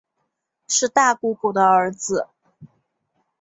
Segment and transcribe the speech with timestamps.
[0.67, 2.25] 是大姑姑的儿子